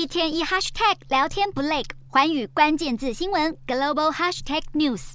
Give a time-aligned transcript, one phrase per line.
[0.00, 5.12] 一天一 hashtag 聊天不累，环宇关键字新闻 global hashtag news。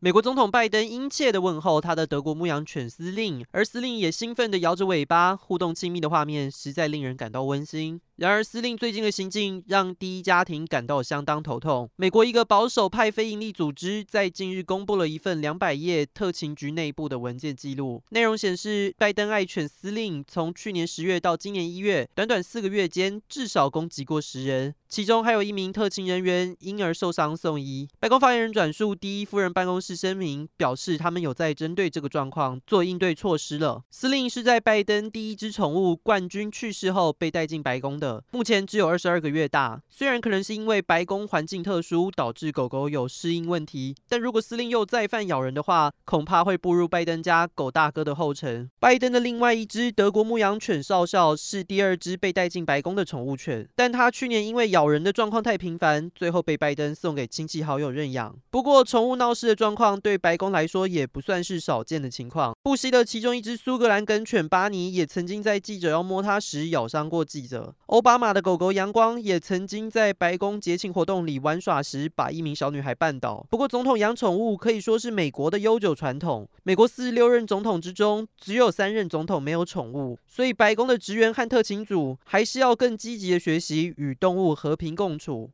[0.00, 8.02] 美国总统拜登殷切的问候他的德国牧羊犬司令，而司令也兴奋的摇着尾巴，互动亲密的画面实在令人感到温馨。
[8.18, 11.88] 然而，司令最近的行径让第一家庭感到相当头痛。
[11.94, 27.88] 美国一个保守派非营利组织在近日公布了一份两百页特勤局内部的文件记录，内容显示，拜登爱犬司令从去年十月到今年一月，短短四个月间，至少攻击过十人，其中还有一名特勤人员因而受伤送医。
[28.00, 33.84] 白宫发言人转述第一夫人办公室声明，表示他们有在针对这个状况做应对措施了。
[33.92, 38.07] 司令是在拜登第一只宠物冠军去世后被带进白宫的。
[38.30, 48.70] 目前只有二十二个月大，虽然可能是因为白宫环境特殊导致狗狗有适应问题，但如果司令又再犯咬人的话，恐怕会步入拜登家狗大哥的后尘。
[48.78, 58.34] 拜登的另外一只德国牧羊犬少校是第二只被带进白宫的宠物犬，但他去年因为咬人的状况太频繁，最后被拜登送给亲戚好友认养。
[58.50, 62.56] 不过，宠物闹事的状况对白宫来说也不算是少见的情况。
[62.62, 67.74] 不惜的其中一只苏格兰梗犬巴尼也曾经在记者要摸它时咬伤过记者。
[67.98, 73.44] 奥巴马的狗狗阳光也曾经在白宫节庆活动里玩耍时把一名小女孩绊倒。
[73.50, 76.48] 不过，总统养宠物可以说是美国的悠久传统。
[76.62, 85.44] 美国四十六任总统之中，只有三任总统没有宠物，所以白宫的职员和特勤组还是要更积极的学习与动物和平共处。